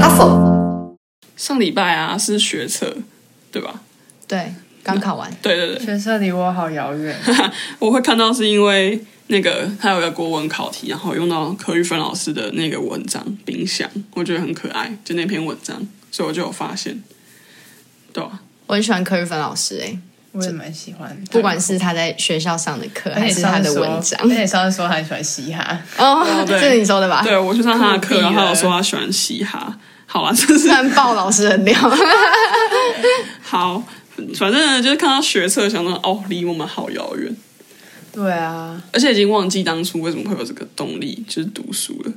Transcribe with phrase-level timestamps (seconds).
[0.00, 0.96] 哈佛
[1.36, 2.96] 上礼拜啊是学测，
[3.52, 3.80] 对吧？
[4.26, 5.30] 对，刚考完。
[5.42, 7.16] 对对对，学测离我好遥远。
[7.78, 17.02] 我会看到是因为那个他有一个国文考题，然后用到柯玉芬老师的那个文章《冰箱》，我觉得很可爱，就那篇文章，所以我就有发现。
[18.12, 19.98] 对啊，我很喜欢柯玉芬老师、欸，哎，
[20.36, 24.20] 我也蛮喜欢，不管是他在学校上的课，还是他的文章。
[24.22, 27.22] 而且上次说他很喜欢嘻哈，哦， 这是你说的吧？
[27.22, 29.78] 对，我去上他的课，然后他有说他喜欢嘻哈。
[30.06, 31.74] 好了，这是看爆老师的料。
[33.42, 33.82] 好，
[34.38, 37.34] 反正呢，就是看到学测，想到哦，离我们好遥远。
[38.12, 42.12] 对啊，而且已经忘记当初为什么会有这个动力，就是读书了。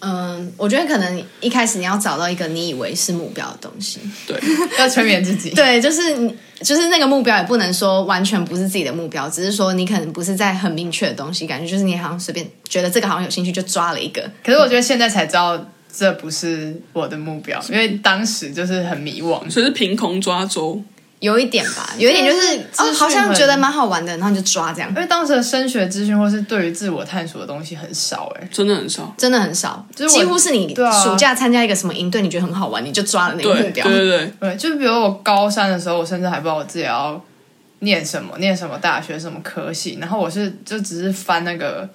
[0.00, 4.38] 嗯，我觉得可能一开始你要找到一个你以为是目标的东西，对，
[4.78, 5.50] 要催眠自己。
[5.50, 14.22] 对，就是你，就是那个目标也不能说完全不是自己的目标，只是说你可能不是在很明确的东西，感觉就是你好像随便觉得这个好像有兴趣就抓了一个。
[14.44, 15.64] 可是我觉得现在才知道。
[15.92, 20.80] 这不是我的目标，因为当时就是很迷惘，所以是凭空抓周，
[21.20, 24.90] 有一点吧，有一点就是哦，好像觉得蛮好玩的，然后就抓这样。
[24.90, 33.86] 因为当时的升学资讯或是对于自我探索的东西很少，哎，真的很少，真的很少，就是几乎是你暑假参加一个什么营队，你觉得很好玩，你就抓了那个目标。
[33.86, 37.22] 对对对，对，就比如我高三的时候，我甚至还不知道我自己要
[37.80, 41.88] 念什么，念什么大学，什么科系，然后我是就只是翻那个。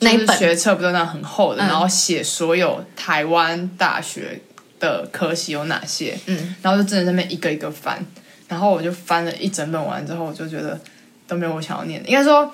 [0.00, 0.36] 那一本。
[0.36, 4.40] 学册不是那很厚的，嗯、然后写所有台湾大学
[4.80, 8.04] 的科系有哪些，嗯，然后就真的在那边一个一个翻，
[8.48, 10.78] 然后我就翻了一整本完之后，我就觉得
[11.26, 12.08] 都没有我想要念的。
[12.08, 12.52] 应该说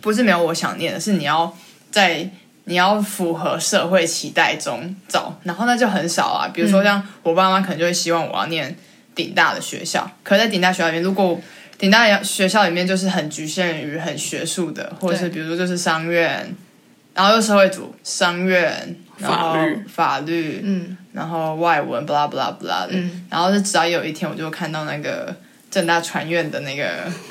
[0.00, 1.56] 不是没有我想念的，是你要
[1.90, 2.28] 在
[2.64, 6.48] 你要符合社会期待中找，然后那就很少啊。
[6.52, 8.76] 比如说像我爸妈可能就会希望我要念
[9.14, 11.40] 顶大的学校，可是在顶大学校里面，如果
[11.78, 16.54] 顶大学校里面就是很局限于很学术的，或者是比如说就是商院，
[17.14, 25.34] 然后又社会组、商院，然后法律、法律，嗯，然后外文，巴拉巴拉巴拉的，嗯，然后就直到有一天，我就看到那个
[25.68, 26.84] 正大传院的那个。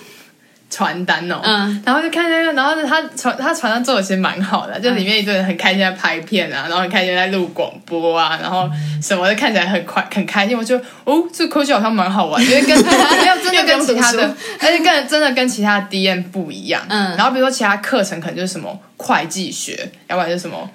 [0.70, 8.70] 传单哦，嗯，然后就看那个，然后他传他传单做的其实蛮好的，就里面一堆人很开心在拍片啊，然后很开心在录广播啊，然后
[9.02, 10.58] 什么的看起来很快很开心。
[10.58, 16.84] 我就哦，这科技好像蛮好玩， 因为跟没有真的跟其他的，而且跟真的跟其他的 DM 不一样。
[16.90, 20.70] 嗯，然后比如说其他课程可能就是什么会计学，要不然就是什么。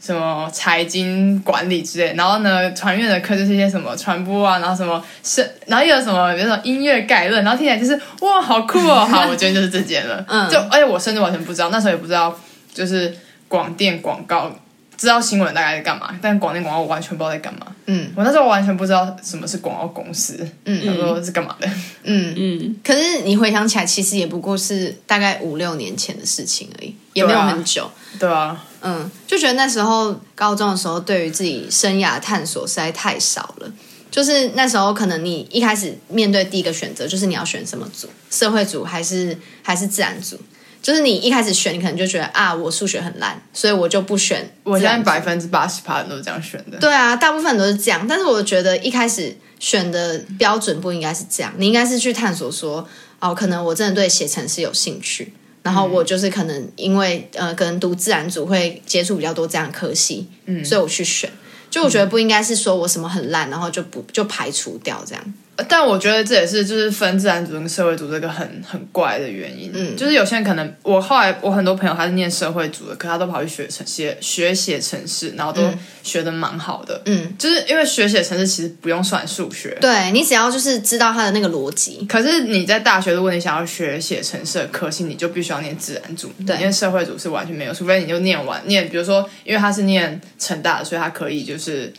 [0.00, 9.04] 什么财经管理之类，然后呢，传院的课就是一些什么传播啊，然后什么是，然后又有什么，比如说音乐概论，然后听起来就是哇，好酷哦！
[9.04, 10.24] 好，我觉得就是这间了。
[10.28, 12.38] 嗯，就而且我甚至完全不知道，那时候也不知道，
[12.72, 13.12] 就是
[13.48, 14.54] 广电广告，
[14.96, 17.66] 知道新闻大概在干嘛，但广电广告我完全不知道在干嘛。
[17.86, 21.68] 嗯，我那时候完全不知道什么是广告公司，嗯，他说是干嘛的。
[22.04, 27.90] 嗯嗯，可是你回想起来，其实也不过是大概五六年前的事情而已，也没有很久。
[28.20, 28.64] 对啊。
[28.82, 33.72] 嗯，就觉得那时候高中的时候，对于自己生涯探索实在太少了。
[34.10, 40.38] 就是那时候，可能你一开始面对第一个选择，就是你要选什么组，社会组还是还是自然组？
[40.80, 44.54] 就是你一开始选，你可能就觉得啊，我数学很烂，所以我就不选。
[44.62, 46.78] 我现在百分之八十趴人都是这样选的。
[46.78, 48.06] 对啊，大部分都是这样。
[48.08, 55.34] 但是我觉得一开始选的标准不应该是这样，你应该是去探索说，哦，可能我真的对写程式有兴趣。
[55.68, 61.30] 然后我就是可能因为呃，可能读自然组会接触比较多这样的科系，嗯，所以我去选。
[61.68, 65.34] 就我觉得不应该是说我什么很烂，然后就不就排除掉这样。
[65.66, 69.72] 但我觉得这也是就是分自然组跟社会组这个很很怪的原因。
[69.74, 75.62] 嗯，就是有些人可能我后来我很多朋友他是念社会组的，可他都跑去学程写学写程式，然后都
[76.04, 77.02] 学的蛮好的。
[77.06, 82.06] 嗯，就是因为学写程式其实不用算数学，对，你只要就是知道它的那个逻辑。
[82.08, 91.92] 可是你在大学如果你想要学写程式的科系，你就必须要念自然组，对，因为社会组是完全没有，除非你就念完念，比如说因为他是念成大的，所以他可以就是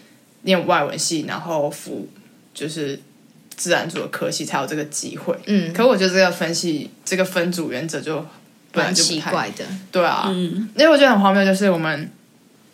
[0.43, 2.07] 念外文系，然后辅
[2.53, 2.97] 就是。
[3.59, 8.25] 自然组的科系才有这个机会，嗯，可是我觉得这个分析这个分组原则就
[8.71, 12.09] 本来就奇怪的，对啊，嗯，因为我觉得很荒谬，就是我们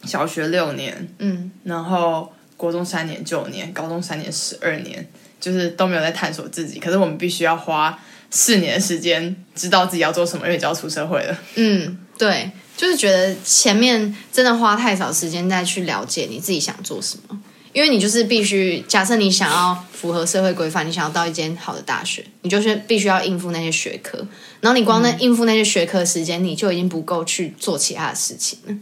[0.03, 5.07] 小学六年，嗯，然后国中三年九年，高中三年十二年，
[5.39, 8.00] 就是都没有在探索自己，可是我们必须要花
[8.30, 17.39] 四年的时间知道自己要做什么，因为就要出社会了，嗯，对，就是觉得前面真的花太少时间再去了解你自己想做什么。
[17.75, 24.18] 因为你就是必须，假设你想要符合社会规范，你想要到一间好的大学，你就是必须要应付那些学科。
[24.62, 28.75] 然后你光那应付那些学科时间，你就已经不够去做其他的事情了。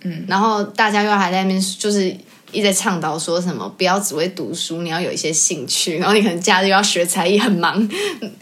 [0.00, 2.12] 嗯，然后大家又还在那边就是
[2.52, 7.88] 一直在倡导说什么不要只会读书，你要有一些兴趣，然后你可能假日要学才艺，很忙。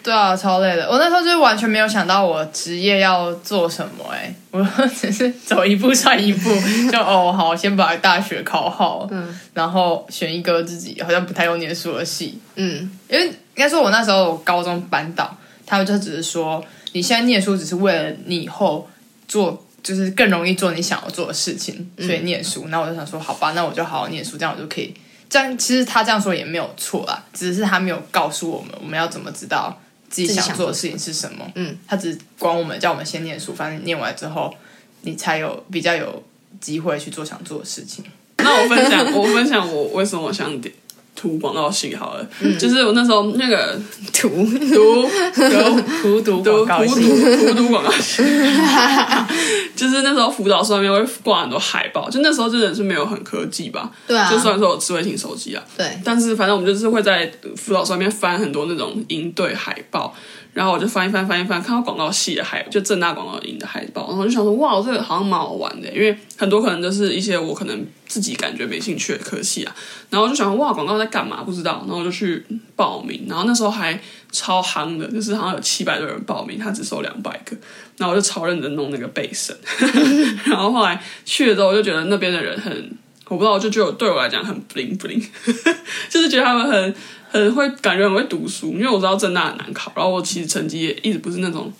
[0.02, 0.88] 对啊，超累的。
[0.88, 6.50] 我那时候就是完全没有想到我职业要做什么、欸，哎， 我只是走一步算一步，
[6.90, 18.88] 就哦好，先把大学考好，嗯，然后选一个自己好像不太用念书的系，嗯，因为应该说我那时候我高中班导，他们就只是说你现在念书只是为了你以后
[19.26, 19.64] 做。
[19.82, 22.66] 就是更容易做你想要做的事情，所以念书。
[22.68, 24.94] 那、嗯、我就想说，好吧，那我就好好念书，这样我就可以。
[25.30, 29.78] 这样其实他这样说也没有错啦，只是他没有告诉我们我们要怎么知道
[30.08, 31.44] 自己想做的事情是什么。
[31.54, 34.54] 嗯，他只管我们叫我们先念书，反正念完之后
[35.02, 36.22] 你才有比较有
[36.60, 38.04] 机会去做想做的事情。
[38.38, 40.50] 那我分享，我分享我为什么想
[41.18, 41.28] 点。
[41.28, 43.76] 读广告系好了，嗯、就是我那时候那个
[44.12, 45.08] 读读
[46.00, 47.08] 读读读广告系，
[47.44, 48.22] 读读广告系，
[49.74, 60.14] 就是那时候辅导上面会挂很多海报，就那时候真的是没有很科技吧，对啊，就虽然说有智慧型手机啊，对，但是反正我们就是会在辅导上面翻很多那种营队海报。
[60.54, 69.76] 然后我就翻一翻翻一翻，看到广告系的海，就正大广告营的海报，然后就想说，哇，这个好像蛮好玩的，因为很多可能都是一些我可能自己感觉没兴趣的科系啊。
[70.10, 71.44] 然后我就想，哇，广告在干嘛？
[71.44, 71.84] 不知道。
[71.86, 72.44] 然后我就去
[72.74, 74.00] 报名，然后那时候还
[74.32, 77.56] 超夯的，就是好像有七百多人报名，他只收两百个。
[77.98, 79.56] 然后我就超认真弄那个备审，
[80.46, 82.72] 然后后来去了之后，我就觉得那边的人很，
[83.26, 85.24] 我不知道，我就觉得对我来讲很 bling bling，
[86.08, 86.94] 就是觉得他们很。
[87.30, 91.70] 很会感觉很会读书，因为我知道政大很难考，然后我其实成绩也一直不是那种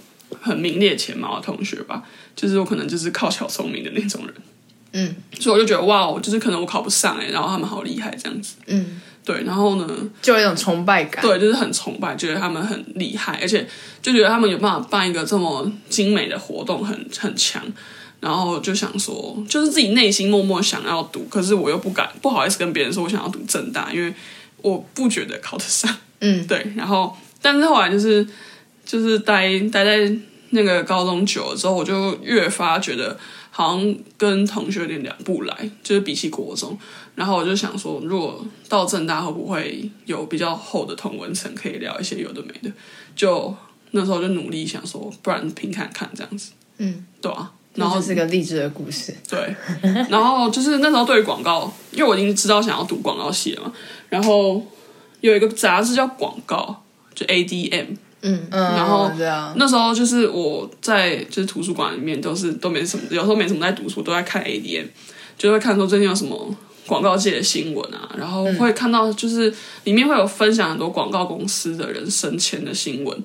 [0.43, 2.03] 很名列前茅的同学吧，
[2.37, 4.35] 就是我可能就是靠小聪明的那种人，
[4.93, 9.87] 嗯，所以我就觉得哇，我就是可能我考不上哎、欸，然后他们好厉害这样子，嗯，对，然后呢，
[10.23, 13.67] 就有一种崇拜感，对，就是很崇拜，觉得他们很厉害，而且
[14.03, 17.63] 就觉得他们有办法办一个这么精美的活动很，很很强，
[18.21, 24.13] 然后就想说，就是自己内心默默想要读，可是我又不敢，不好意思跟别人说我想要读正大，因为。
[24.61, 25.89] 我不觉得考得上，
[26.19, 28.27] 嗯，对，然后，但是后来就是
[28.85, 30.13] 就是待待在
[30.51, 33.19] 那个高中久了之后，我就越发觉得
[33.51, 36.79] 好像跟同学有点两不来，就是比起国中，
[37.15, 42.73] 然后我就想说，如果到政大会不会有比较厚的同文层可以聊一些有的没的？
[43.15, 43.55] 就
[43.91, 47.53] 那时候就努力想说，不然拼看看这样子，嗯，对啊。
[47.75, 49.55] 然后是个励志的故事，对。
[50.09, 53.73] 然后就是那时候对于广告，因为我已经知道想要读广告系了嘛。
[54.09, 54.61] 然后
[55.21, 56.83] 有一个杂志叫《广告》，
[57.17, 58.63] 就 ADM，嗯嗯。
[58.75, 59.11] 然后
[59.57, 64.87] 那时候就是我在就是图书馆里面都是都没什么，有时候没什么在读书，都在看 ADM，
[65.37, 66.55] 就会看说最近有什么
[66.87, 69.53] 广告界的新闻啊，然后会看到就是
[69.85, 73.23] 里面会有分享很多广告公司的人升迁的新闻。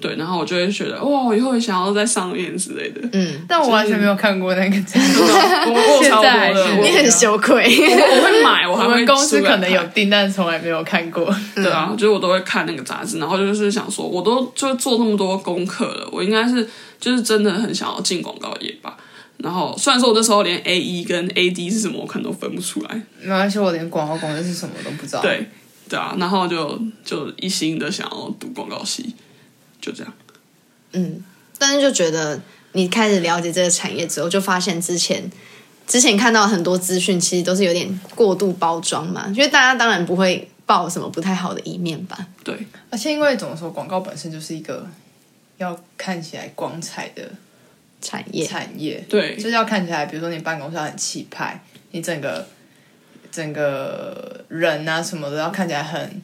[0.00, 3.00] 对，然后我就会觉得哇，我以后也想要在上面之类的。
[3.10, 5.04] 嗯，但我完全没有看过那个节目。
[5.74, 7.64] 我我超多的， 你很羞愧。
[7.64, 11.34] 我会买，我们公司可能有订，但是从来没有看过。
[11.54, 16.68] 对啊，就是我都会看那个杂志，然后就是想说，我都就做那么多功课了，我应该是
[17.00, 18.96] 就是真的很想要进广告业吧。
[19.38, 23.02] 然后虽然说我那时候连 A E 跟 A D 是什么，我可能都分不出来。
[23.20, 25.22] 没关系，我连广告公司是什么都不知道。
[25.22, 25.46] 对
[25.88, 29.14] 对啊，然后就就一心的想要读广告系。
[29.80, 30.12] 就这样，
[30.90, 31.22] 嗯，
[31.56, 32.40] 但是就觉得
[32.72, 35.30] 你开始了解这个产业之后，就发现之前
[35.88, 39.26] 之前看到很多资讯，其实都是有点过度包装嘛。
[39.34, 42.28] 因为大家当然不会报什么不太好的一面吧。
[42.44, 42.54] 对，
[42.90, 44.86] 而且因为怎么说，广告本身就是一个
[45.56, 47.22] 要看起来光彩的
[48.00, 52.46] 产业，产业对，就是要看起来，比如说你办公室很气派，你整个
[53.32, 56.22] 整个人啊什么的要看起来很。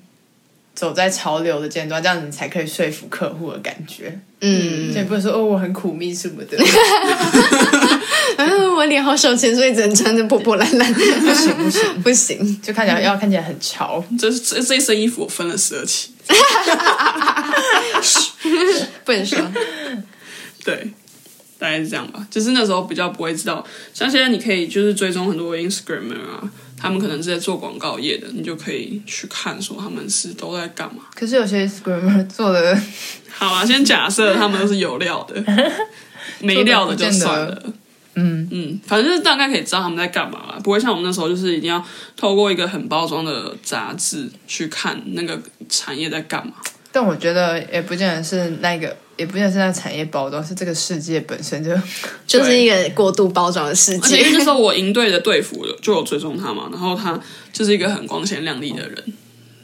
[0.74, 4.18] 走在潮流的尖端，这样子你才可以说服客户的感觉。
[4.40, 6.58] 嗯，所以不能说哦，我很苦命什么的。
[8.76, 10.92] 我脸好小钱，所以只能穿着破破烂烂。
[10.92, 11.00] 不
[11.32, 14.04] 行不行不行，就看起来要看起来很潮。
[14.18, 16.10] 这这这一身衣服我分了十二期。
[19.04, 19.38] 不能说。
[20.64, 20.90] 对，
[21.58, 22.26] 大概是这样吧。
[22.30, 26.50] 就是那时候比较不会知道，像现在你可以就是追踪很多 Instagramer 啊。
[26.76, 31.04] 他们可能是在做广告业的，你就可以去看说他们是都在干嘛。
[31.14, 32.78] 可是有些 Instagramer 做的，
[33.30, 35.42] 好啊，先假设他们都是有料的，
[36.40, 37.62] 没料的就算了。
[38.16, 41.84] 嗯嗯，反正就是大概可以知道他们在干嘛啦，不会像我们那时候就是一定要
[42.16, 46.54] 透过一个很包装的杂志去看那个产业在干嘛。
[46.92, 51.72] 但我觉得也不见得是那个，也不见得是那产业包装，是这个世界本身就
[52.24, 54.18] 就是一个过度包装的世界。
[54.18, 57.20] 而且那时候我营队的队服就有追踪他嘛，然后他
[57.52, 59.04] 就是一个很光鲜亮丽的人，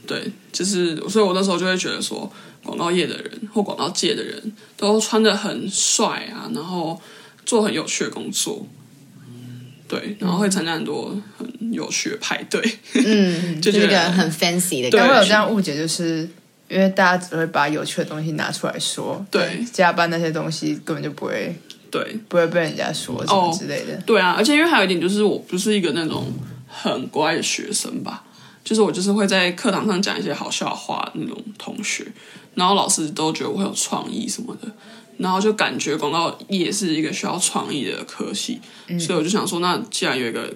[0.09, 2.29] 对，就是所以我那时候就会觉得说，
[2.65, 7.01] 广告业的人或广告界的人都穿得很帅啊，然后
[7.45, 8.67] 做很有趣的工作，
[9.89, 12.61] 对，然后会参加很多很有趣的派对，
[12.95, 14.91] 嗯， 就，是一个很 fancy 的。
[14.91, 16.29] 对，会有这样误解，就是
[16.69, 21.53] 因为大家只会把有趣的东西拿出来说，对，加班那些东西根本就不会，
[21.91, 23.97] 对，不会被人家说什么之类的。
[23.97, 26.33] 哦，对啊，而且因为还有一点就是，我不是一个那种
[26.69, 28.23] 很乖的学生吧，
[28.63, 32.07] 就是我就是会在课堂上讲一些好笑话那种同学，
[32.55, 34.69] 然后老师都觉得我很有创意什么的。
[35.21, 38.59] 然后就感觉广告业是一个需要创意的科系，
[38.89, 40.51] 嗯，所以我就想说，那既然有一个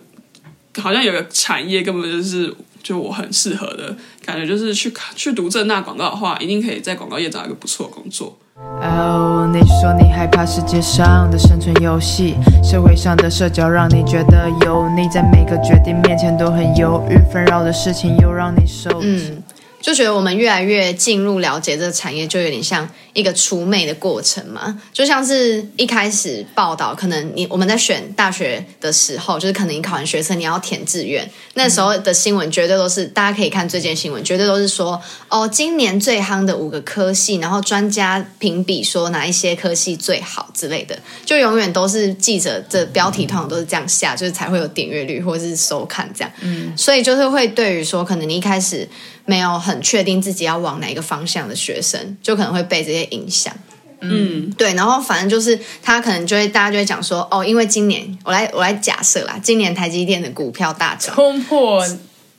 [0.79, 2.53] 好像有一个产业，根本就是
[2.83, 3.95] 就我很适合的
[4.25, 8.39] 感觉，就是去去读政大广告的话，一定可以在广告业找一个不错的工作。
[8.57, 18.99] 哦，你说你害怕世界上的生存游戏，社会上的社交让你觉得油腻，在每个决定面前都很犹豫，纷扰的事情又让你受。
[19.03, 19.43] 嗯，
[19.83, 22.89] 就觉得我们越来越进入了解这个产业，就有点像。
[23.15, 48.89] 一个除魅的过程嘛，就像是一开始报道，可能你我们在选大学的时候，就是可能你考完学测，你要填志愿，那时候的新闻绝对都是，大家可以看最近新闻，绝对都是说，哦，今年最夯的五个科系，然后专家评比说哪一些科系最好之类的，就永远都是记者的标题通常都是这样下，就是才会有点阅率或者是收看这样，嗯，所以就是会对于说，可能你一开始
[49.25, 53.04] 没有很确定自己要往哪一个方向的学生，就可能会被这些。
[53.11, 53.55] 影响，
[54.01, 61.87] 嗯，对，然后反正就是他可能就会，大家就会讲说，哦，因为今年我来我来假设啦，今年台积电的股票大涨，冲破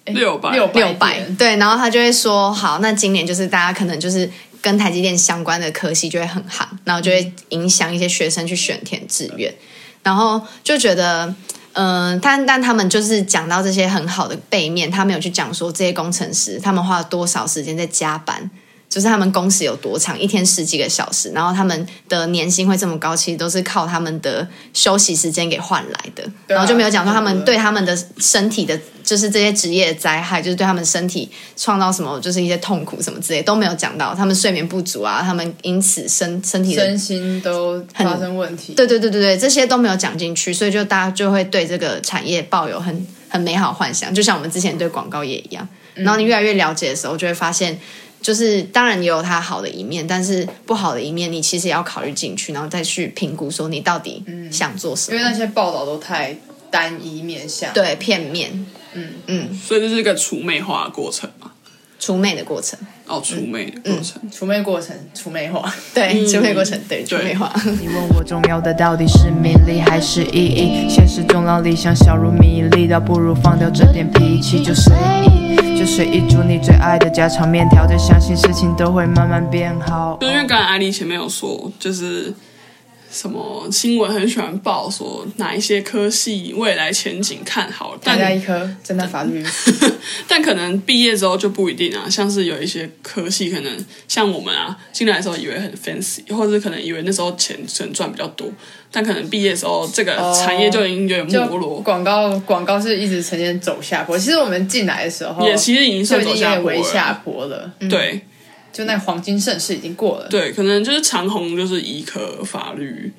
[0.06, 0.52] 六百。
[0.52, 4.30] 六六百，对，然后他就会说，好，那今年就是大家可能就是
[4.62, 9.52] 跟台积电相关的科系就会很夯，然后就会影响一些学生去选填志愿，
[10.04, 11.26] 然后就觉得，
[11.74, 18.52] 嗯、呃，但但他们就是讲到这些很好的背面，他没有去讲说这些工程师他们花了多少时间在加班。
[18.88, 26.24] 就是他们工时有多长，一天十几个小时，然后他们的年薪会这么高，其实都是靠他们的休息时间给换来的。
[26.48, 34.16] 然后就没有讲说他们对他们的身体的，就是这些职业的灾害，就是对他们身体创造什么，就是一些痛苦什么之类都没有讲到。
[34.16, 38.74] 他们睡眠不足啊，他们因此身身体的身心都发生问题。
[38.76, 45.68] 对对对对对，这些都没有讲进去，所以就大家就会对这个产业抱有很很美好幻想，就像我们之前对广告业一样。
[45.96, 47.78] 然后你越来越了解的时候，就会发现。
[48.22, 55.18] 就是当然也有它好的一面，但是不好的一面你其实也要考虑进去，然后再去评估说你到底想做什么。
[55.18, 56.36] 因为那些报道都太
[56.72, 58.66] 单一面向，对，片面。
[58.94, 61.52] 嗯嗯，所以这是一个除魅化的过程嘛？
[62.00, 62.80] 除魅的过程。
[63.08, 65.72] 哦，除魅的过程，除魅过程，除魅化。
[65.94, 67.54] 对，除魅过程，对，除魅化。
[67.80, 70.90] 你问我重要的到底是名利还是意义？
[70.90, 74.96] 现实中让理想小如米粒，倒不如放掉这点脾气，就随
[75.28, 75.35] 意。
[75.78, 80.18] 就随意煮你最爱的家常面条，就相信事情都会慢慢变好。
[80.22, 82.34] 就因为刚才艾丽前面有说，就是
[83.12, 89.46] 什么新闻很喜欢报说哪一些科系未来前景看好，大家一科真的法律，
[90.30, 92.10] 但可能毕业之后就不一定啊。
[92.10, 98.50] 像是有一些科系，可能像我们啊进来的时候以为很 fancy，或者可能以为那时候钱能赚比较多。
[98.96, 101.82] 但可能毕业的时候，这个产业就已经有点没落。
[101.82, 104.18] 广告广告是一直呈现走下坡。
[104.18, 106.82] 其实我们进来的时候，也其实已经算走下坡了。
[106.82, 108.22] 下坡了，对、嗯，
[108.72, 110.30] 就那黄金盛世已经过了。
[110.30, 113.12] 对，可能就是长虹，就是医科、法律、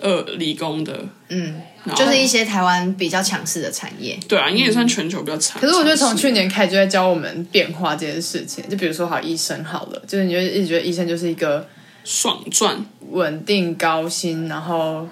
[0.00, 1.60] 呃，理工的，嗯，
[1.94, 4.18] 就是一些台湾比较强势的产业。
[4.26, 5.60] 对啊，应该也算全球比较强。
[5.60, 8.68] 可是我觉得从去年开始就在教我们变化这件事情。
[8.68, 11.64] 就比如说，好医生好了，就是你就一直觉得医生就是一个
[12.04, 12.84] 爽赚。
[13.10, 15.06] 稳定高薪，然后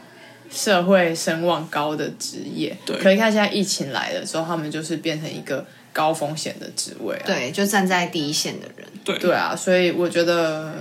[0.50, 2.74] 社会声望高的职业。
[2.86, 7.22] 对，可以看现在疫情来了之后，他们就是变成一个高风险的职位啊。
[7.26, 8.88] 对，就站在第一线的人。
[9.04, 10.76] 对，对啊，所以我觉得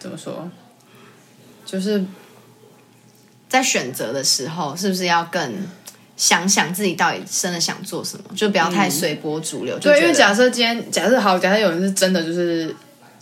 [0.00, 0.50] 怎么说，
[1.64, 2.04] 就是
[3.48, 5.54] 在选择的时候，是不是要更
[6.16, 9.78] 想想自己到底真的想做什么，就不要太随波逐流。
[9.78, 12.74] 嗯、对，因为假设今天，假设好，假设有人是真的就是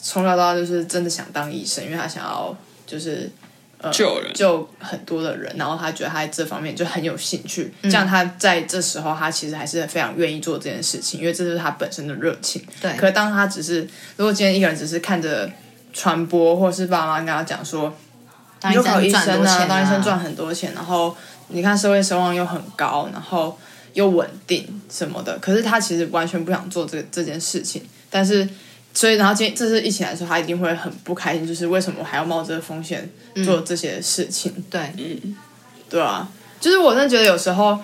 [0.02, 2.56] 从小到大就是真的想当医生，因为他想要。
[2.86, 3.30] 就是
[3.78, 12.60] 呃，救人，救很多的人，然后他觉得他在这方面就很有兴趣，嗯、这样他在这时候他其实还是非常愿意做这件事情，因为这是他本身的热情。
[12.80, 12.96] 对。
[12.96, 13.82] 可是当他只是，
[14.16, 15.48] 如果今天一个人只是看着
[15.92, 17.96] 传播，或是爸妈跟他讲说，
[18.64, 21.16] 你就考医生啊，当医生赚很多钱，然后
[21.46, 23.56] 你看社会声望又很高，然后
[23.92, 28.48] 又稳定什么的，可是他其实完全不想做这这件事情，但是。
[29.00, 33.08] 所以，然后今天这次疫情来说，他一定会很不开心，就是为什么我还要冒这个风险
[33.42, 34.52] 做这些事情？
[34.54, 35.36] 嗯、对，嗯，
[35.88, 36.28] 对啊，
[36.60, 37.78] 就是我真的觉得有时候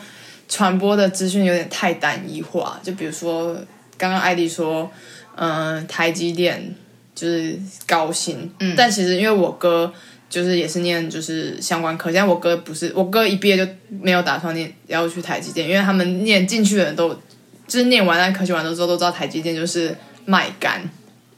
[0.46, 2.78] 传播的资讯有点太单一化。
[2.82, 3.56] 就比如说
[3.96, 4.90] 刚刚艾迪说，
[5.36, 6.74] 嗯、呃，台积电
[7.14, 9.90] 就是高薪，嗯，但其实因为我哥
[10.28, 17.14] 就是也是念就是相关科，但我哥不是，我哥一毕业就没有打算念要去台积电，因为他们念进去的人都
[17.66, 19.96] 就是念完那科学完了之后都知道台积电就是
[20.26, 20.82] 卖肝，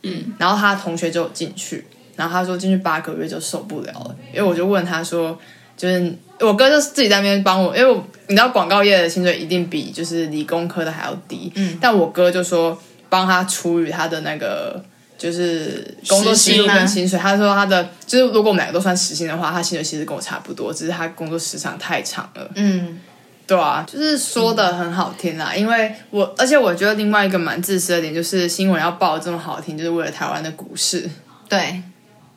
[0.08, 1.84] 嗯，然后他同学就进去，
[2.16, 5.38] 然后他说进去八个月就受不了了，因为我就问他说，
[5.76, 14.82] 就是我哥就自己在那边帮我，因为我你知道广告业的薪水一定比就是理工科的还要低，嗯，但我哥就说帮他除以他的那个。
[15.18, 22.48] 就是工作时数跟薪水，他说他的就是如果我们两个都算时薪的话，他薪水其实跟我差不多，只是他工作时长太长了。
[22.54, 23.00] 嗯，
[23.48, 31.08] 对啊，就是说的很好听啦，嗯、因为我而且我觉得另外一个蛮自私的点就是新闻要报的这么好听，就是为了台湾的股市。
[31.48, 31.82] 对，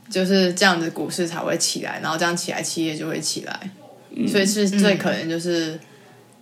[0.09, 3.59] 就是这样子，股市才会起来，然后这样起来，企业就会起来。
[4.15, 5.77] 嗯、所以是最可能就是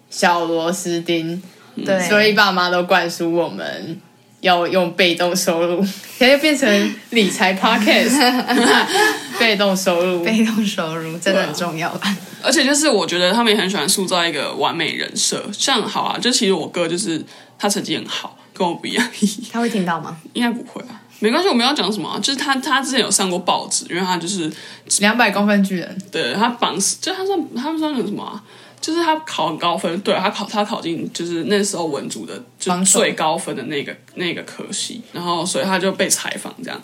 [0.10, 1.42] 小螺丝钉。
[1.84, 4.00] 对、嗯，所以爸妈都灌输我们。
[4.42, 5.86] 要用被动收入，
[6.18, 8.16] 现在变成理财 podcast，
[9.40, 12.16] 被动收入，被动收入真的很重要吧？
[12.44, 17.24] 而且就是我觉得他们也很喜欢塑造一个完美人设，像好啊，就其实我哥就是
[17.58, 19.08] 他成绩很好，跟我不一样。
[19.52, 20.18] 他会听到吗？
[20.34, 22.20] 应该不会啊，没关系，我们要讲什么、啊？
[22.22, 24.52] 就是他他之前有上过报纸，因为他就是
[25.00, 28.42] 两百公分巨人，对他榜，就他算他们算有什么啊？
[28.82, 36.82] 就是他考很高分，对他考他考进就是那时候文组的就最高分的那个那个科系，然后所以他就被采访这样，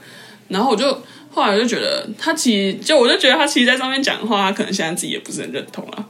[0.50, 1.02] 然后我就
[1.36, 6.06] 后来就觉得他其实就我就觉得他其实在上面讲的话，他可能现在自己也不是很认同了，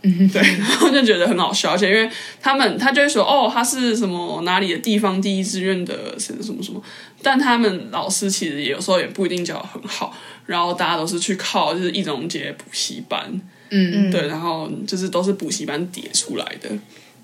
[0.00, 2.10] 嗯，对， 然后就觉得很好笑，而且因为
[2.40, 6.82] 他们他就会说哦他是什么哪里的地方第一志愿的什么什么什么，
[7.22, 13.40] 但他们老师其实也有时候也不一定教得很好，然后大家都是去靠就是易中杰补习班。
[13.72, 16.68] 嗯，对，然后就是都是补习班叠出来的。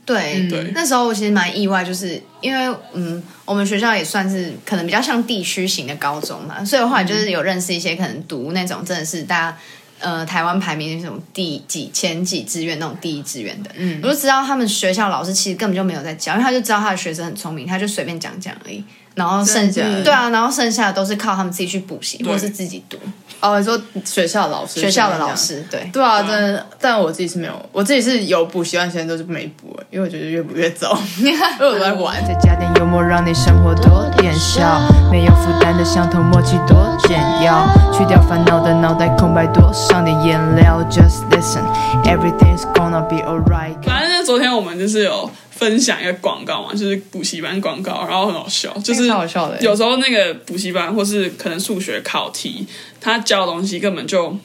[0.06, 9.58] 对对，那时候我其实蛮意外，就是因为嗯，我们学校也算是可能比较像地区型的高中嘛，所以我后来就是有认识一些可能读那种真的是大家
[9.98, 13.60] 呃台湾排名那种第几前几志愿那种第一志愿。
[13.62, 18.84] 的，嗯，我就知道他们学校老师其实根本就没有在教，因为他就知道他的学生很聪明，他就随便讲讲而已。
[19.16, 22.96] 然后剩下对啊，然后剩下的都是靠他们自己去补习，或是自己读。
[23.40, 26.66] 哦，你说学校的老师，学校的老师，对对啊，真的。
[26.80, 31.26] 但我自己是没有，我自己是有补习，但现在都是没补，因为我觉得越补越糟，因
[31.60, 32.16] 为我在玩。
[32.26, 36.76] 再加点幽默，让你生活多点笑，没有负担的相同默契多
[37.06, 40.82] 简要，去掉烦恼的脑袋空白，多上点颜料。
[40.90, 43.76] Just listen，everything's gonna be alright。
[44.26, 45.30] 昨天我们就是有。
[45.56, 49.06] 分享一个广告嘛，就是补习班广告，然后很好笑，就是
[49.60, 52.66] 有时候那个补习班或是可能数学考题，
[53.00, 54.36] 他教的东西根本就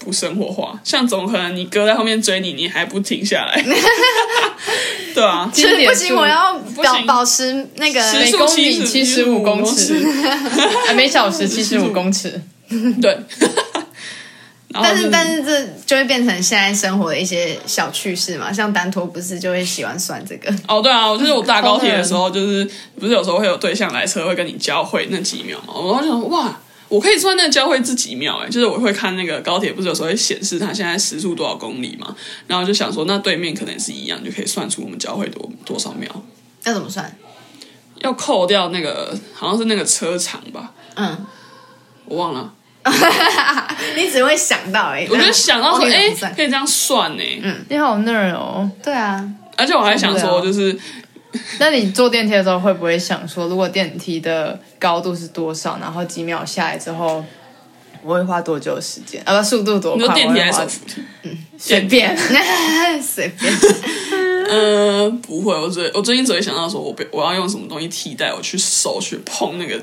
[0.00, 3.64] 不生活化，像总可能你哥在后面追你，你还不停下来，
[5.14, 9.94] 对啊，其实不行，我要保保持那个每公里七十五公尺，
[10.94, 12.38] 每 小时七十五公尺，
[13.00, 13.18] 对。
[14.82, 32.14] 但是但是这就会变成现在生活的一些小趣事嘛，像丹托不是就会喜欢算这个哦，对啊，就是我搭高铁的时候， 就是不是有时候会有对象来车会跟你交汇那几秒嘛，我就想哇，我可以算那交汇这几秒哎，就是我会看那个高铁不是有时候会显示它现在时速多少公里嘛，
[32.46, 36.10] 然后就想说那对面可能也是一样，就可以算出我们交汇多多少秒。
[36.64, 37.16] 要怎么算？
[38.00, 40.72] 要扣掉那个好像是那个车长吧？
[40.96, 41.24] 嗯，
[42.06, 42.52] 我忘了。
[43.96, 47.40] 你只会想到哎、欸，我就想到说，哎、欸，可以这样算呢、欸。
[47.42, 48.70] 嗯，你好 nerd 哦。
[48.82, 50.78] 对啊，而且我还想说，就是，
[51.58, 57.24] 那你坐电梯的时候会不会想说，如果电梯的高度是多少，然后几秒下来之后，
[58.02, 59.22] 我会花多久的时间？
[59.24, 60.00] 啊，不，速度多快？
[60.00, 61.02] 你说电梯还是手扶梯？
[61.22, 62.16] 嗯，随便，
[63.00, 63.52] 随便。
[64.48, 69.78] 嗯、呃，不会，我最我最近只会想到说，我被我要用什么东西替代我去手去碰那个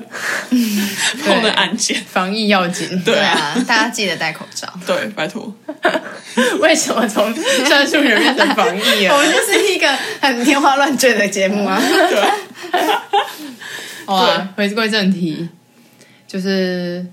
[1.24, 3.02] 碰的按键，防疫要紧。
[3.04, 4.72] 对啊，大家记得戴口罩。
[4.86, 5.52] 对，拜托。
[6.60, 7.34] 为什么从
[7.66, 9.14] 算术学变成防疫啊？
[9.16, 9.88] 我们就是一个
[10.20, 11.80] 很天花乱坠的节目啊。
[11.80, 12.22] 对。
[14.06, 15.48] 好啊，回归正题，
[16.26, 17.04] 就是。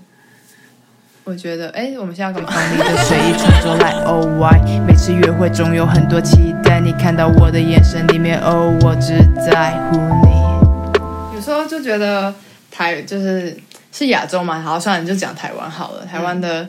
[1.24, 4.58] 我觉得，哎，我们现在可以放你的随意穿着来，Oh why？
[4.80, 11.36] 每次约会总有很多期待，你看到我的眼神里面，Oh，我只在乎你。
[11.36, 12.34] 有时候就觉得
[12.70, 13.56] 台就是
[13.92, 16.06] 是亚洲嘛，好，算了，你就讲台湾好了。
[16.06, 16.68] 台湾的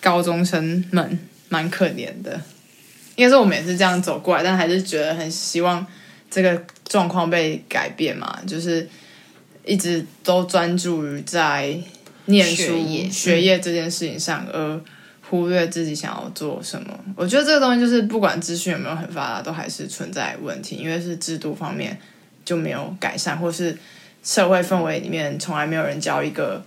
[0.00, 2.40] 高中生们蛮可怜的，
[3.16, 5.84] 应该是我们也是这样走过来，但还是觉得很希望
[6.30, 8.86] 这个状况被改变嘛，就是
[9.64, 11.76] 一直都专注于在。
[12.32, 14.80] 念书学业，学业这件事情上，而
[15.30, 16.98] 忽略自己想要做什么。
[17.14, 21.96] 我觉得这个东西就是不管资讯有没有很发达，都还是存在问题，因为是制度方面
[22.44, 23.78] 就没有改善，或是
[24.24, 26.64] 社会氛围里面从来没有人教一个，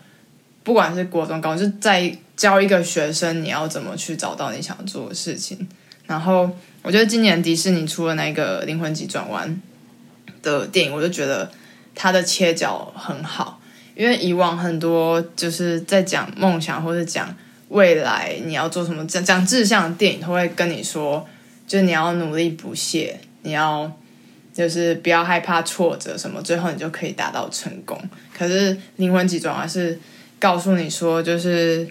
[0.64, 5.68] 不管是国中、高中，就在教一个学生你要怎么去找到你想做的事情。
[6.06, 6.50] 然后
[6.84, 9.62] 我觉得今年迪士尼出了那个《灵魂急转弯》
[10.44, 11.52] 的电影，我就觉得
[11.96, 13.60] 它的切角很好，
[13.96, 17.36] 因为以往很多就是在讲梦想或者讲
[17.70, 21.26] 未来你要做什么讲讲志向的电影，都会跟你说，
[21.68, 23.92] 就是你要努力不懈，你要
[24.54, 28.00] 就是不要害怕挫折什么，最后你就可以达到成功。
[28.38, 30.00] 可是《灵魂急转弯》是
[30.40, 31.88] 告诉你说，就是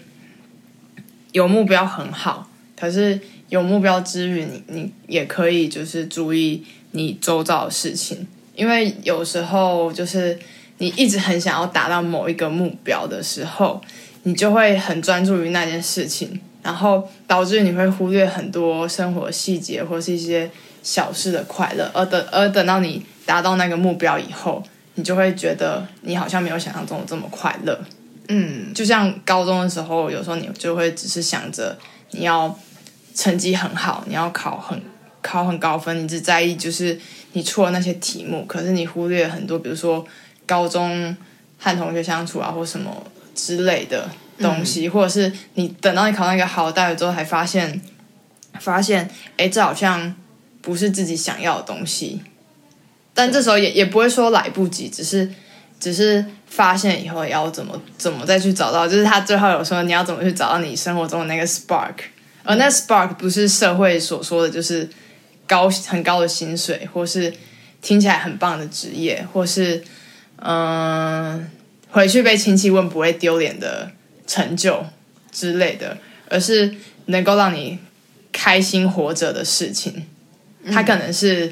[1.31, 3.19] 有目标很好，可是。
[3.47, 10.37] 有目标之余，你你也可以就是注意你周遭的事情，因为有时候就是
[10.77, 13.81] 你一直很想要达到某一个目标的时候，
[14.23, 20.49] 你就会很专注于那件事情，然后导致你会忽略很多生活细节或是一些
[20.83, 24.63] 小事的快乐，而等而等到你达到那个目标以后，
[24.95, 27.79] 你就会觉得你好像没有想象中的这么快乐。
[28.27, 31.77] 嗯，就像高中的时候，有时候你就会只是想着
[32.11, 32.57] 你要。
[33.17, 34.77] 成绩很好，你要考很
[35.21, 36.99] 考很高分，你只在意就是
[37.31, 40.05] 你出了那些题目，可是你忽略很多，比如说
[40.45, 41.15] 高中
[41.57, 43.03] 和同学相处啊，或什么
[43.33, 47.81] 之类的东西，嗯、或者是你等到你考上一个好的大学之后，才发现
[48.59, 50.15] 发现，哎，这好像
[50.61, 52.21] 不是自己想要的东西。
[53.13, 55.31] 但这时候也也不会说来不及，只是
[55.79, 61.93] 只是发现以后也要怎么怎么再去找到，就是他最后有说你要怎么去找到你生活中的那个 spark。
[62.43, 64.87] 而那 spark 不是社会所说的，就是
[65.47, 67.33] 高很高的薪水，或是
[67.81, 69.83] 听起来很棒的职业，或是
[70.37, 71.47] 嗯、呃、
[71.89, 73.91] 回去被亲戚问不会丢脸的
[74.27, 74.85] 成就
[75.31, 75.97] 之类的，
[76.29, 76.73] 而是
[77.05, 77.79] 能够让你
[78.31, 80.05] 开心活着的事情。
[80.71, 81.47] 它可能是、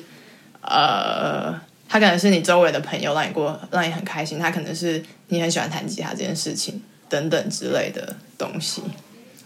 [0.62, 8.82] 嗯、呃，它可能是你周围的朋友让你过让你很开心，它可能是你很喜欢弹吉他这件事情等等之类的东西。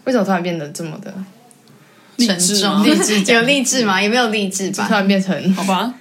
[0.04, 1.12] 为什么突然变得这么的？
[2.18, 4.00] 沉重，励志有励志吗？
[4.02, 4.86] 也没有励志吧？
[4.88, 5.94] 突然变成好吧，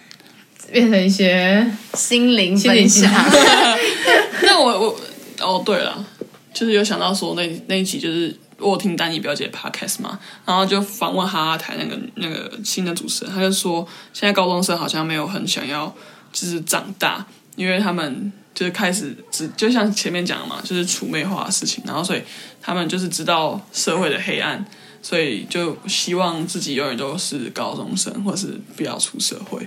[0.72, 3.12] 变成一些心灵分享。
[4.44, 5.00] 那我我
[5.40, 6.06] 哦对了，
[6.54, 15.94] 就是有想到说那那一集就是我有听丹尼表姐 podcast 嘛，然后就访问哈哈台那个那个新的主持人，他就说现在高中生好像没有很想要
[16.32, 17.26] 就是长大，
[17.56, 22.22] 因为他们就是开始只就像前面讲的嘛，就是处妹化的事情，然后所以
[22.62, 24.66] 他们就是知道社会的黑暗。
[25.00, 29.66] 所以就希望自己永远都是高中生，或是不要出社会。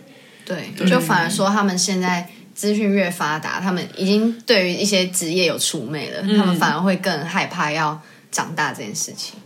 [0.50, 8.00] 对，对就反而说他们现在资讯越发达，他们已经对于一些职业有储备了，嗯、他们反而会更害怕要
[8.32, 9.38] 长大这件事情。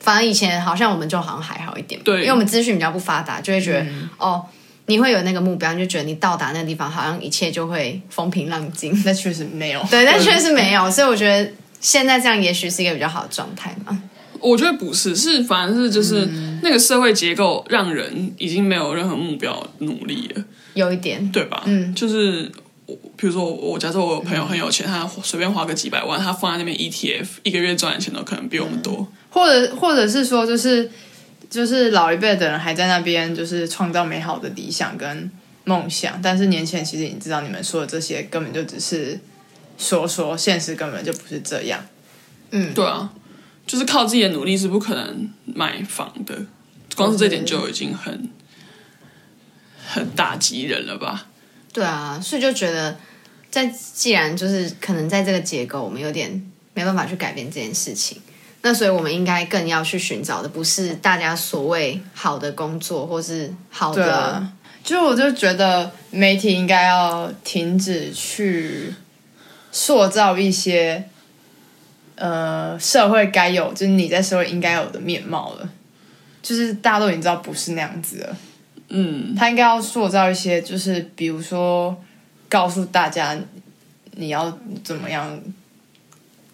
[0.00, 4.44] 反而以前好像我们就好像还好一点，对，因为我们资讯比较不发达，就会觉得、嗯、哦，
[4.86, 8.92] 你会有那个目标，你就觉得你到达那个地方，好像一切就会风平浪静。
[9.04, 10.90] 那确实没有，对，但确实没有。
[10.90, 14.02] 所以我觉得现在这样也许是一个比较好的状态嘛。
[14.40, 16.28] 我觉得不是，是反而是就是
[16.62, 21.30] 那个社会结构让人已经没有任何目标努力了，有一点。
[21.32, 21.62] 对吧？
[21.66, 22.50] 嗯，就是
[22.86, 30.90] 我，比如说我，假设我有朋友很有钱，他随便花个几百万，他放在那边 ETF，一个月赚的钱都可能比我们多，或者或者是说，就是
[31.50, 35.30] 就是老一辈的人还在那边就是创造美好的理想跟
[35.64, 39.18] 梦想，但是年轻人其实你知道，你们说的这些根本就只是
[39.76, 41.84] 说说，现实根本就不是这样。
[42.50, 43.10] 嗯，对啊。
[43.68, 46.34] 就是靠自己的努力是不可能买房的，
[46.96, 48.30] 光是这点就已经很
[49.86, 51.26] 很打击人了吧？
[51.70, 52.98] 对啊，所以就觉得，
[53.50, 58.22] 在既然就是可能在这个结构，我们有点没办法去改变这件事情，
[58.62, 64.16] 那所以我们应该更要去寻找的，不是大家所谓好的工作，或是好的。
[64.16, 64.52] 啊，
[64.82, 68.94] 就我就觉得媒体应该要停止去
[69.70, 71.10] 塑造一些。
[72.20, 75.70] 呃，社会该有，就是你在社会应该有的面貌了，
[76.42, 78.36] 就是大家都已经知道不是那样子了。
[78.88, 81.96] 嗯，他应该要塑造一些，就是比如说
[82.48, 83.38] 告诉大家
[84.16, 85.40] 你要怎么样，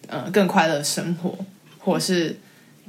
[0.07, 1.35] 呃，更快乐的生活，
[1.79, 2.39] 或是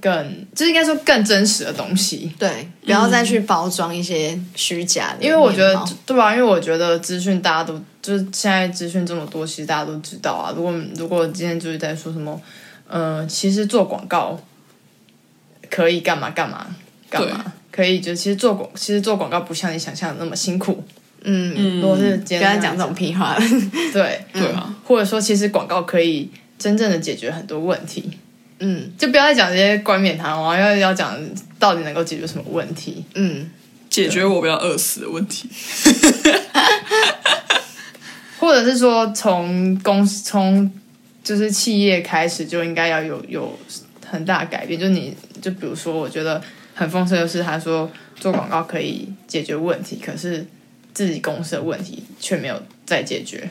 [0.01, 2.33] 更，就是应该说更真实的东西。
[2.37, 5.23] 对，不要再去包装一些虚假的。
[5.23, 6.35] 因为我觉得，对吧？
[6.35, 10.51] 因为我觉得资讯大家都就是现在资讯这么多，其实大家都知道啊。
[10.53, 12.41] 如果如果今天就是在说什么。
[12.87, 14.39] 嗯、呃，其实做广告
[15.69, 16.67] 可以干嘛干嘛
[17.09, 20.83] 干嘛，可以就其实做广，其实做广告不像你想象的那么辛苦。
[21.27, 23.35] 嗯嗯，如果是不要讲这种屁话。
[23.91, 28.11] 对对啊，或者说其实广告可以真正的解决很多问题。
[28.59, 31.17] 嗯，就不要再讲这些冠冕堂皇，要要讲
[31.57, 33.03] 到底能够解决什么问题。
[33.15, 33.49] 嗯，
[33.89, 35.49] 解决我不要饿死的问题。
[38.37, 40.71] 或者是说从公司从。
[41.25, 43.59] 就是企业开始就应该要有有
[44.09, 44.79] 很大改变。
[44.79, 46.41] 就你就比如说，我觉得
[46.73, 50.45] 很讽刺的是，他说做广告可以解决问题，可是
[50.93, 53.49] 自己公司的问题却没有在解决，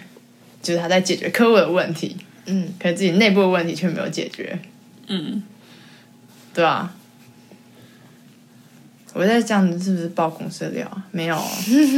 [0.63, 4.59] 就是他在解决客户的问题，嗯，可是自己内部的问题却没有解决，
[5.09, 5.43] 嗯，
[6.55, 6.95] 对啊。
[9.17, 11.05] 我在这样子是不是爆公司的料啊？
[11.13, 11.41] 没有，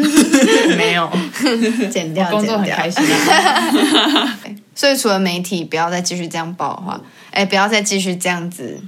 [0.77, 1.11] 没有，
[1.91, 4.39] 剪掉，工作很开心啊。
[4.77, 7.01] 所以除了媒体不要再继续这样爆的话，
[7.33, 8.81] 哎，不要再继续这样子，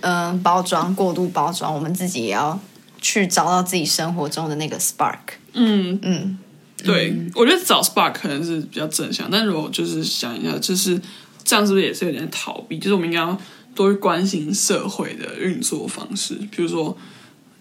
[0.00, 2.58] 嗯、呃，包装过度包装，我们自己也要
[3.00, 5.18] 去找到自己生活中的那个 spark。
[5.52, 6.38] 嗯嗯，
[6.82, 11.00] 对，嗯、我觉得找 spark 可能是比较正向，但如果就是想一下，就是
[11.44, 12.78] 这样是不是也是有点逃避？
[12.78, 13.38] 就是我们应该要。
[13.74, 16.94] 多去关心社会的运作方式，比如说，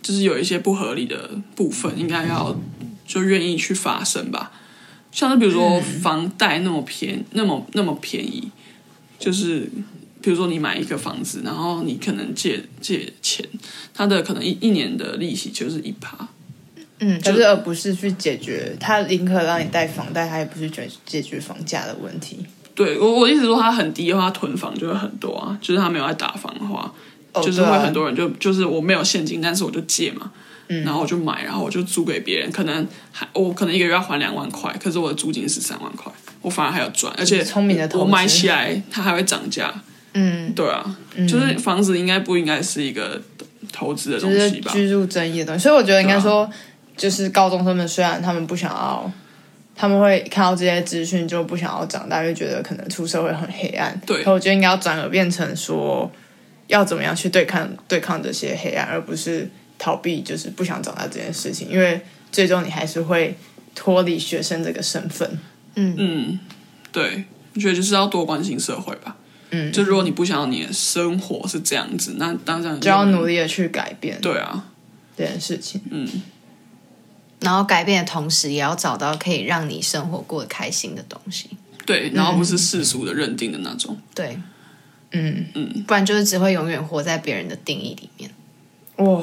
[0.01, 2.53] 就是有一些不合理的部分，应该要
[3.07, 4.51] 就愿意去发生吧。
[5.11, 8.49] 像是比如说房贷那么便那么那么便宜，
[9.19, 9.69] 就是
[10.21, 13.45] 比如说你买一个房子，然后你可能借借钱，
[13.93, 16.27] 他的可能一一年的利息就是一趴。
[16.99, 22.45] 嗯，就是而不是去解决他宁可让你贷房贷，他也不是解解决房价的问题。
[22.75, 25.57] 对我，我意思说，他很低的话，囤房就会很多啊。
[25.59, 26.93] 就是他没有在打房的话，
[27.33, 30.31] 哦、就是会很多人就就是我没有现金，但是我就借嘛，
[30.67, 32.51] 嗯、然后我就买，然后我就租给别人。
[32.51, 39.73] 可能还我可能一个月要还两万块，可是我的租金是三万块，我反而还有赚，而且聪明的我买起来它还会涨价。
[40.13, 43.21] 嗯，对啊，嗯、就是房子应该不应该是一个
[43.71, 44.71] 投资的东西吧？
[44.71, 46.49] 居住争议的东西，所以我觉得应该说，
[46.97, 49.11] 就是高中生们虽然他们不想要。
[49.73, 53.99] 他们会看到这些资讯就不想要长大，就觉得可能出社会很黑暗。
[54.05, 56.11] 对，可我觉得应该要转而变成说，
[56.67, 59.49] 要怎么样去对抗对抗这些黑暗，而不是
[59.81, 61.67] 逃避，就是不想长大这件事情。
[61.67, 61.99] 因为
[62.31, 63.35] 最终你还是会
[63.73, 65.27] 脱离学生这个身份。
[65.73, 66.39] 嗯嗯，
[66.91, 69.17] 对，我觉得就是要多关心社会吧。
[69.49, 74.21] 嗯，就如果你不想要你的生活是这样子，那当然就要努力的去改变。
[74.21, 74.67] 对啊，
[75.17, 75.81] 这件事情。
[75.89, 76.07] 嗯。
[77.39, 81.49] 然后改变的同时，也要找到可以让你生活过得开心的东西。
[81.87, 83.97] 对，然后不是世俗的认定的那种。
[84.13, 84.39] 对，
[85.09, 88.29] 嗯嗯，不然就是只会永远活在别人的定义里面。
[89.03, 89.21] 哇，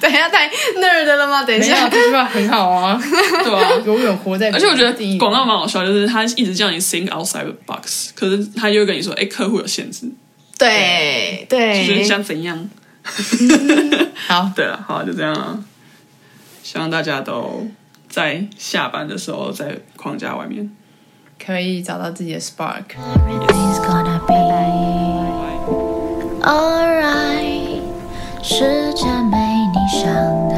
[0.00, 1.42] 等一下太 nerd 了吗？
[1.44, 3.00] 等一下，这句话很好啊。
[3.42, 4.50] 对啊，永远活在。
[4.52, 10.10] 而且我觉得广告蛮好笑，就是他一直叫你 think outside the box，可是他又跟你说，哎，客户有限制。
[10.58, 12.68] 对对，就是想怎样？
[14.26, 15.58] 好， 对了，好，就这样啊。
[16.62, 17.66] 希望大家都
[18.08, 20.70] 在下班的时候在框架外面
[21.44, 22.84] 可以找到自己的 spark。
[28.46, 29.38] 世界没
[29.72, 30.04] 你想
[30.50, 30.54] 的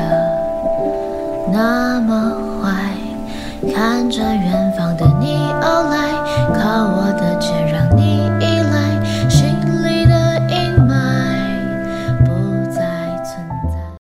[1.53, 2.90] 那么坏，
[3.72, 6.11] 看着远方的你而来，
[6.59, 6.88] 靠